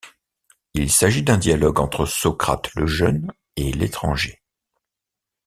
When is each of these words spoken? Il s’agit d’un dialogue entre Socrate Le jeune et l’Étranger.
Il 0.73 0.91
s’agit 0.91 1.21
d’un 1.21 1.37
dialogue 1.37 1.79
entre 1.79 2.07
Socrate 2.07 2.73
Le 2.73 2.87
jeune 2.87 3.31
et 3.55 3.71
l’Étranger. 3.71 4.41